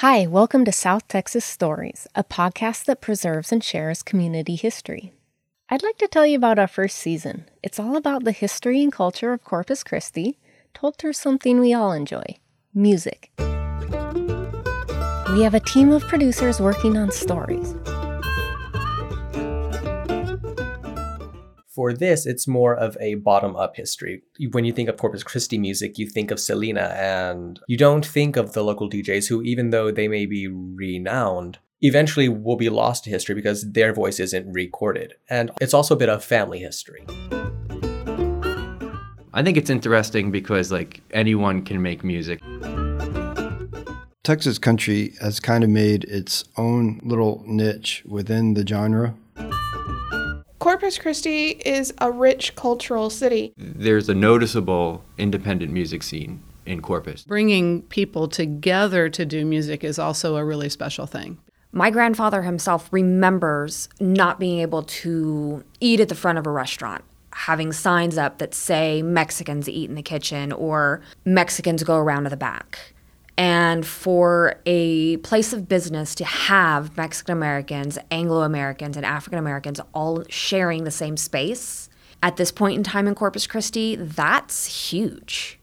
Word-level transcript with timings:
Hi, 0.00 0.28
welcome 0.28 0.64
to 0.64 0.70
South 0.70 1.08
Texas 1.08 1.44
Stories, 1.44 2.06
a 2.14 2.22
podcast 2.22 2.84
that 2.84 3.00
preserves 3.00 3.50
and 3.50 3.64
shares 3.64 4.04
community 4.04 4.54
history. 4.54 5.12
I'd 5.70 5.82
like 5.82 5.98
to 5.98 6.06
tell 6.06 6.24
you 6.24 6.36
about 6.36 6.56
our 6.56 6.68
first 6.68 6.98
season. 6.98 7.46
It's 7.64 7.80
all 7.80 7.96
about 7.96 8.22
the 8.22 8.30
history 8.30 8.80
and 8.80 8.92
culture 8.92 9.32
of 9.32 9.42
Corpus 9.42 9.82
Christi, 9.82 10.38
told 10.72 10.98
through 10.98 11.14
something 11.14 11.58
we 11.58 11.74
all 11.74 11.90
enjoy 11.90 12.36
music. 12.72 13.32
We 15.32 15.42
have 15.42 15.54
a 15.54 15.66
team 15.66 15.90
of 15.90 16.02
producers 16.02 16.60
working 16.60 16.96
on 16.96 17.10
stories. 17.10 17.74
For 21.78 21.92
this, 21.92 22.26
it's 22.26 22.48
more 22.48 22.74
of 22.74 22.96
a 23.00 23.14
bottom 23.14 23.54
up 23.54 23.76
history. 23.76 24.22
When 24.50 24.64
you 24.64 24.72
think 24.72 24.88
of 24.88 24.96
Corpus 24.96 25.22
Christi 25.22 25.58
music, 25.58 25.96
you 25.96 26.08
think 26.08 26.32
of 26.32 26.40
Selena, 26.40 26.92
and 26.98 27.60
you 27.68 27.76
don't 27.76 28.04
think 28.04 28.34
of 28.34 28.52
the 28.52 28.64
local 28.64 28.90
DJs 28.90 29.28
who, 29.28 29.42
even 29.42 29.70
though 29.70 29.92
they 29.92 30.08
may 30.08 30.26
be 30.26 30.48
renowned, 30.48 31.60
eventually 31.80 32.28
will 32.28 32.56
be 32.56 32.68
lost 32.68 33.04
to 33.04 33.10
history 33.10 33.36
because 33.36 33.70
their 33.74 33.92
voice 33.92 34.18
isn't 34.18 34.52
recorded. 34.52 35.14
And 35.30 35.52
it's 35.60 35.72
also 35.72 35.94
a 35.94 35.96
bit 35.96 36.08
of 36.08 36.24
family 36.24 36.58
history. 36.58 37.06
I 39.32 39.44
think 39.44 39.56
it's 39.56 39.70
interesting 39.70 40.32
because 40.32 40.72
like 40.72 41.00
anyone 41.12 41.62
can 41.62 41.80
make 41.80 42.02
music. 42.02 42.40
Texas 44.24 44.58
country 44.58 45.14
has 45.20 45.38
kind 45.38 45.62
of 45.62 45.70
made 45.70 46.02
its 46.04 46.42
own 46.56 47.00
little 47.04 47.44
niche 47.46 48.02
within 48.04 48.54
the 48.54 48.66
genre. 48.66 49.14
Corpus 50.68 50.98
Christi 50.98 51.52
is 51.64 51.94
a 51.96 52.12
rich 52.12 52.54
cultural 52.54 53.08
city. 53.08 53.54
There's 53.56 54.10
a 54.10 54.14
noticeable 54.14 55.02
independent 55.16 55.72
music 55.72 56.02
scene 56.02 56.42
in 56.66 56.82
Corpus. 56.82 57.24
Bringing 57.24 57.80
people 57.84 58.28
together 58.28 59.08
to 59.08 59.24
do 59.24 59.46
music 59.46 59.82
is 59.82 59.98
also 59.98 60.36
a 60.36 60.44
really 60.44 60.68
special 60.68 61.06
thing. 61.06 61.38
My 61.72 61.88
grandfather 61.88 62.42
himself 62.42 62.86
remembers 62.92 63.88
not 63.98 64.38
being 64.38 64.58
able 64.58 64.82
to 64.82 65.64
eat 65.80 66.00
at 66.00 66.10
the 66.10 66.14
front 66.14 66.36
of 66.36 66.46
a 66.46 66.50
restaurant, 66.50 67.02
having 67.32 67.72
signs 67.72 68.18
up 68.18 68.36
that 68.36 68.52
say 68.52 69.00
Mexicans 69.00 69.70
eat 69.70 69.88
in 69.88 69.96
the 69.96 70.02
kitchen 70.02 70.52
or 70.52 71.00
Mexicans 71.24 71.82
go 71.82 71.96
around 71.96 72.24
to 72.24 72.30
the 72.30 72.36
back 72.36 72.92
and 73.38 73.86
for 73.86 74.56
a 74.66 75.16
place 75.18 75.52
of 75.52 75.68
business 75.68 76.16
to 76.16 76.24
have 76.24 76.96
Mexican 76.96 77.32
Americans, 77.32 77.96
Anglo 78.10 78.42
Americans, 78.42 78.96
and 78.96 79.06
African 79.06 79.38
Americans 79.38 79.80
all 79.94 80.24
sharing 80.28 80.82
the 80.82 80.90
same 80.90 81.16
space 81.16 81.88
at 82.20 82.36
this 82.36 82.50
point 82.50 82.76
in 82.76 82.82
time 82.82 83.06
in 83.06 83.14
Corpus 83.14 83.46
Christi, 83.46 83.94
that's 83.94 84.90
huge. 84.90 85.60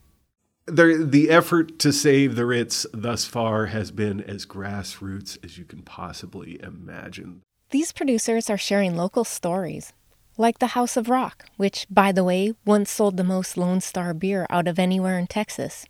The, 0.67 1.05
the 1.07 1.29
effort 1.29 1.77
to 1.79 1.91
save 1.91 2.37
the 2.37 2.45
Ritz 2.45 2.87
thus 2.93 3.25
far 3.25 3.67
has 3.67 3.91
been 3.91 4.21
as 4.21 4.45
grassroots 4.45 5.37
as 5.43 5.57
you 5.57 5.65
can 5.65 5.81
possibly 5.81 6.59
imagine. 6.63 7.41
These 7.71 7.91
producers 7.91 8.49
are 8.49 8.57
sharing 8.57 8.95
local 8.95 9.25
stories, 9.25 9.91
like 10.37 10.59
the 10.59 10.67
House 10.67 10.95
of 10.95 11.09
Rock, 11.09 11.45
which, 11.57 11.85
by 11.89 12.13
the 12.13 12.23
way, 12.23 12.53
once 12.63 12.89
sold 12.89 13.17
the 13.17 13.23
most 13.23 13.57
Lone 13.57 13.81
Star 13.81 14.13
beer 14.13 14.47
out 14.49 14.67
of 14.67 14.79
anywhere 14.79 15.19
in 15.19 15.27
Texas 15.27 15.85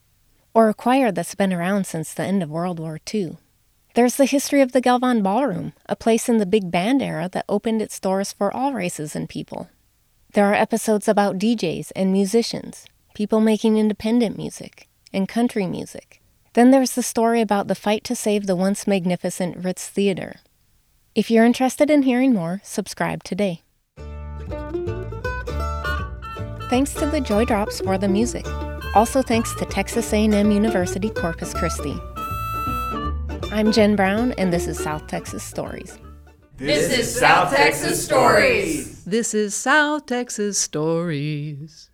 or 0.56 0.70
a 0.70 0.74
choir 0.74 1.12
that's 1.12 1.36
been 1.36 1.54
around 1.54 1.86
since 1.86 2.14
the 2.14 2.24
end 2.24 2.42
of 2.42 2.50
World 2.50 2.80
War 2.80 2.98
II. 3.14 3.38
There's 3.94 4.16
the 4.16 4.26
history 4.26 4.62
of 4.62 4.72
the 4.72 4.82
Galvan 4.82 5.22
Ballroom, 5.22 5.74
a 5.88 5.98
place 5.98 6.30
in 6.30 6.38
the 6.38 6.46
big 6.46 6.72
band 6.72 7.02
era 7.02 7.30
that 7.34 7.46
opened 7.50 7.82
its 7.82 8.00
doors 8.00 8.32
for 8.32 8.56
all 8.56 8.74
races 8.74 9.16
and 9.16 9.28
people. 9.28 9.70
There 10.34 10.46
are 10.46 10.54
episodes 10.54 11.10
about 11.10 11.38
DJs 11.38 11.92
and 11.94 12.12
musicians, 12.12 12.86
people 13.14 13.42
making 13.42 13.78
independent 13.78 14.38
music, 14.38 14.88
and 15.14 15.28
country 15.28 15.68
music. 15.68 16.22
Then 16.54 16.72
there's 16.72 16.96
the 16.96 17.04
story 17.04 17.42
about 17.42 17.68
the 17.68 17.76
fight 17.76 18.06
to 18.06 18.16
save 18.16 18.48
the 18.48 18.56
once 18.56 18.88
magnificent 18.88 19.58
Ritz 19.64 19.90
Theater. 19.90 20.38
If 21.16 21.30
you're 21.30 21.46
interested 21.46 21.90
in 21.90 22.04
hearing 22.04 22.34
more, 22.34 22.62
subscribe 22.64 23.24
today. 23.24 23.62
Thanks 26.70 26.94
to 26.96 27.06
the 27.06 27.22
Joy 27.22 27.44
Drops 27.44 27.82
for 27.82 27.98
the 27.98 28.08
music. 28.08 28.46
Also 28.96 29.22
thanks 29.22 29.54
to 29.56 29.66
Texas 29.66 30.14
A&M 30.14 30.52
University 30.52 31.10
Corpus 31.10 31.54
Christi. 31.54 32.00
I'm 33.52 33.74
Jen 33.74 33.98
Brown 33.98 34.32
and 34.38 34.54
this 34.54 34.68
is 34.68 34.82
South 34.82 35.06
Texas 35.08 35.44
Stories. 35.44 36.00
This 36.56 36.98
is 36.98 37.20
South 37.20 37.54
Texas 37.54 38.06
Stories. 38.06 39.04
This 39.04 39.34
is 39.34 39.54
South 39.54 40.06
Texas 40.06 40.58
Stories. 40.58 41.90